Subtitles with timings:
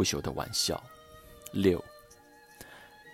[0.00, 0.82] 不朽的玩笑。
[1.52, 1.84] 六，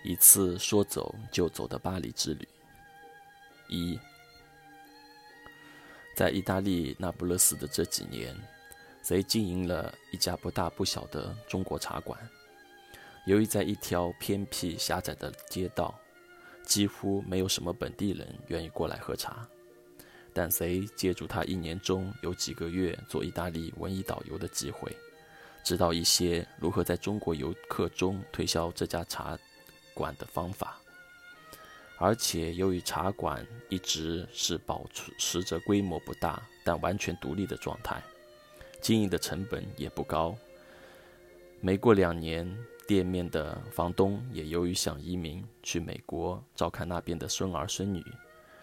[0.05, 2.47] 一次说走就走的巴黎之旅。
[3.67, 3.99] 一，
[6.15, 8.33] 在意大利那不勒斯的这几年，
[9.01, 12.17] 贼经营了一家不大不小的中国茶馆。
[13.25, 15.93] 由于在一条偏僻狭窄的街道，
[16.63, 19.45] 几乎没有什么本地人愿意过来喝茶。
[20.33, 24.95] 但贼借助他一年中有几个月做意大利文艺导游的机会，
[25.67, 29.37] 知道一些如何在中国游客中推销这家茶
[29.93, 30.79] 馆的方法。
[31.97, 34.85] 而且由于茶馆一直是保
[35.17, 38.01] 持着规模不大但完全独立的状态，
[38.79, 40.33] 经营的成本也不高。
[41.59, 42.57] 没过两年。
[42.87, 48.01] 店面的房东也由于想移民去美国照看那边的孙儿孙女，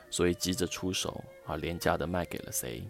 [0.09, 2.89] 所以急着出手，而廉价的卖给了谁？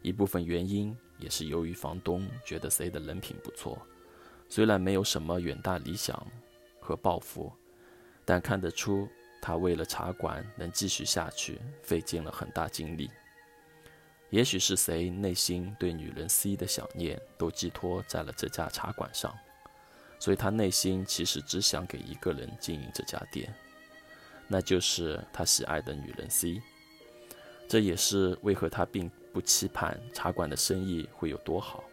[0.00, 3.80] 一部分原因也是由于房东觉得谁的人品不错，
[4.48, 6.26] 虽然没有什么远大理想
[6.80, 7.52] 和抱负，
[8.24, 9.08] 但看得出
[9.40, 13.10] 他为了茶馆能继续下去，费尽了很大精力。
[14.30, 19.32] 也许是谁内心对女人 C 的想念都寄托在了这家茶馆上。
[20.18, 23.54] 所以他内心其实只想给一个人经营这家店，
[24.48, 26.60] 那就是他喜爱的女人 C。
[27.68, 31.84] 这也是为何他并不期盼茶馆的生意会有多好，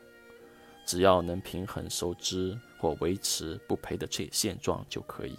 [0.85, 5.37] 只要能平衡收支或维持不赔的这现状就可以。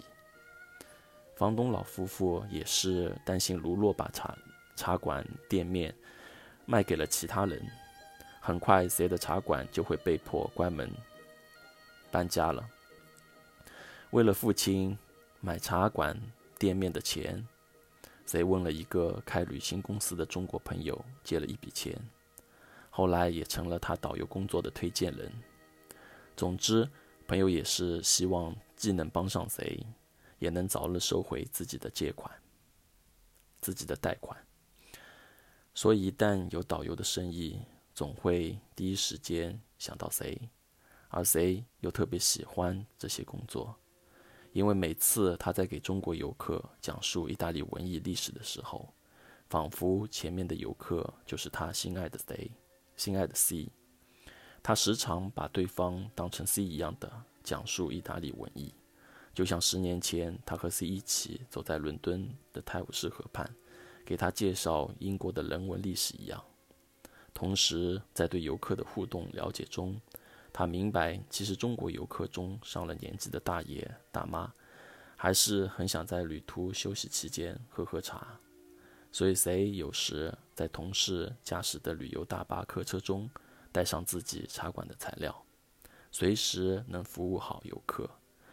[1.35, 4.37] 房东老夫妇也是担心，如若把茶
[4.75, 5.91] 茶馆店面
[6.67, 7.59] 卖给了其他人，
[8.39, 10.87] 很快谁的茶馆就会被迫关门
[12.11, 12.63] 搬家了。
[14.11, 14.95] 为了父亲
[15.41, 16.15] 买茶馆
[16.59, 17.43] 店面的钱，
[18.25, 21.95] 谁问了一个开旅行公司的中国朋友借了一笔钱，
[22.89, 25.31] 后来也成了他导游工作的推荐人。
[26.35, 26.89] 总之，
[27.27, 29.85] 朋友也是希望既能帮上谁，
[30.39, 32.33] 也能早日收回自己的借款、
[33.61, 34.37] 自己的贷款。
[35.73, 37.59] 所以，一旦有导游的生意，
[37.93, 40.49] 总会第一时间想到谁，
[41.09, 43.75] 而谁又特别喜欢这些工作。
[44.55, 48.87] 因为每次他在给中国游客讲述意大利文艺历史的时候，
[49.49, 52.49] 仿佛前面的游客就是他心爱的 C，
[52.95, 53.67] 心爱的 C。
[54.63, 57.11] 他时常把对方当成 C 一样的
[57.43, 58.73] 讲述意大利文艺，
[59.33, 63.45] 就像十年前他和 C 一起走在伦敦的泰晤士河畔，
[64.05, 66.41] 给他介绍英国的人文历史一样。
[67.33, 69.99] 同时，在对游客的互动了解中，
[70.57, 74.49] 他明白，其实中国游客中上了年纪的大爷大妈，
[75.17, 78.39] 还是很想在旅途休息期间喝喝茶，
[79.11, 83.29] 所以谁有时在同事驾驶的旅游大巴客车中
[83.73, 85.45] 带上自己茶馆的材料，
[86.09, 88.09] 随时能服务好游客，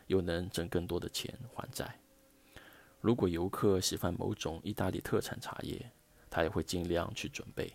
[0.08, 1.96] 又能挣更多的钱还债。
[3.00, 5.88] 如果游客喜欢某种意大利特产茶叶，
[6.28, 7.72] 他也会尽量去准备。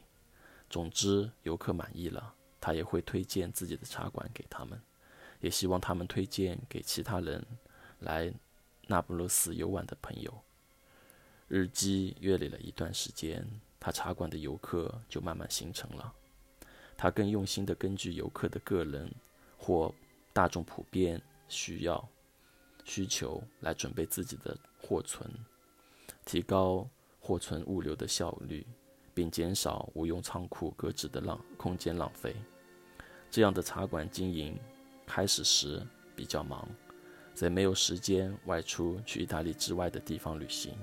[0.69, 2.33] 总之，游客满意了。
[2.67, 4.77] 他也会推荐自己的茶馆给他们，
[5.39, 7.41] 也希望他们推荐给其他人
[7.99, 8.29] 来
[8.87, 10.43] 那不勒斯游玩的朋友。
[11.47, 13.47] 日积月累了一段时间，
[13.79, 16.13] 他茶馆的游客就慢慢形成了。
[16.97, 19.09] 他更用心地根据游客的个人
[19.57, 19.95] 或
[20.33, 22.05] 大众普遍需要
[22.83, 25.31] 需求来准备自己的货存，
[26.25, 26.85] 提高
[27.21, 28.67] 货存物流的效率。
[29.13, 32.35] 并减少无用仓库搁置的浪空间浪费。
[33.29, 34.57] 这样的茶馆经营
[35.05, 35.81] 开始时
[36.15, 36.67] 比较忙，
[37.33, 40.73] 在没有时间外出去意大利之外的地方旅行。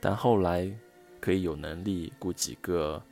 [0.00, 0.70] 但后来
[1.20, 3.02] 可以有能力雇几个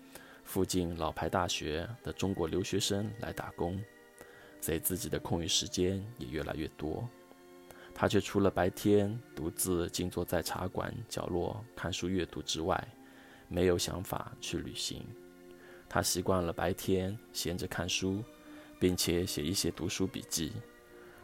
[0.45, 3.83] 附近老牌大学的中国留学生来打工，
[4.61, 7.09] 在自己的空余时间也越来越多。
[7.95, 12.87] 他却除了白天独自静坐在茶馆角落看书阅读之外，
[13.49, 15.07] 没有想法去旅行，
[15.88, 18.23] 他习惯了白天闲着看书，
[18.82, 20.50] 并且写一些读书笔记，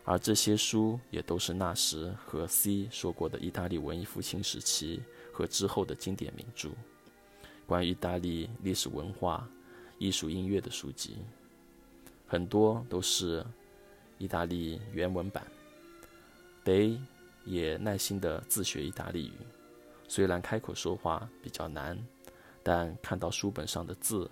[0.05, 5.03] 而这些书也都是那时和 C 说过的意大利文艺复兴时期
[5.33, 6.69] 和之后的经典名著，
[7.67, 9.51] 关于意大利历史文化、
[9.99, 11.17] 艺术音乐的书籍，
[12.29, 13.45] 很多都是
[14.19, 15.45] 意大利原文版。
[16.63, 16.97] 得
[17.45, 19.33] 也耐心地自学意大利语，
[20.07, 21.99] 虽然开口说话比较难。
[22.63, 24.31] 但看到书本上的字，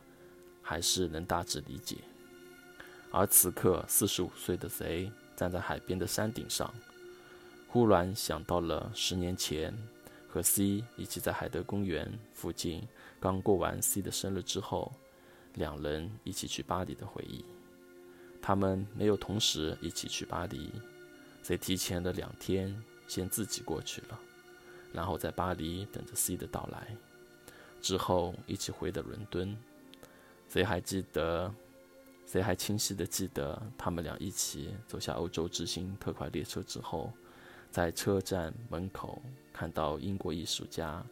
[0.63, 1.97] 还是能大致理解。
[3.11, 6.73] 而此刻，四十五岁的贼站在海边的山顶上，
[7.69, 9.75] 忽然想到了十年前
[10.29, 12.87] 和 C 一起在海德公园附近
[13.19, 14.93] 刚过完 C 的生日之后，
[15.55, 17.45] 两人一起去巴黎的回忆。
[18.43, 20.71] 他们没有同时一起去巴黎
[21.43, 22.77] ，C 提前了两天
[23.09, 24.21] 先自己过去了，
[24.93, 26.95] 然后在巴黎等着 C 的到来，
[27.81, 29.57] 之后一起回的伦敦。
[30.49, 31.53] 谁还记得？
[32.27, 37.13] 谁还清晰的记得他们俩一起走下欧洲之星特快列车之后，
[37.71, 41.07] 在车站门口看到英国艺术家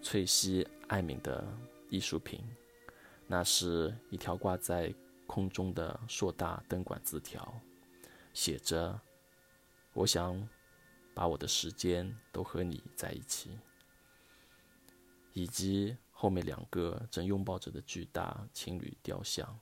[0.00, 1.46] 翠西艾敏的
[1.90, 2.42] 艺术品？
[3.26, 4.92] 那是一条挂在
[5.26, 7.54] 空中的硕大灯管字条，
[8.32, 9.00] 写着
[9.94, 10.46] ：“我想
[11.14, 13.50] 把我的时间都和你在一起。”
[15.32, 19.58] 以及后面两个正拥抱着的巨大情侣雕像。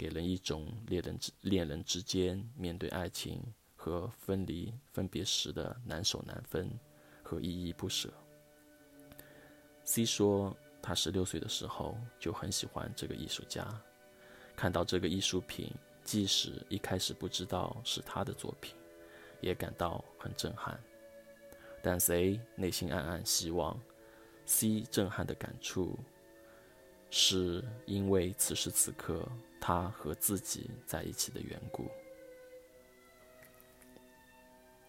[0.00, 3.38] 给人一种恋人之恋人之间面对爱情
[3.76, 6.70] 和分离分别时的难舍难分
[7.22, 8.10] 和依依不舍。
[9.84, 13.68] C 说，他十六岁的时候就很喜欢这个艺术家，
[14.56, 15.70] 看到这个艺术品，
[16.02, 18.74] 即使一开始不知道是他的作品，
[19.42, 20.82] 也感到很震撼。
[21.82, 23.78] 但 C 内心暗暗希望
[24.46, 25.98] ，C 震撼的感触，
[27.10, 29.26] 是因为此时此刻。
[29.60, 31.88] 他和自己在一起的缘故。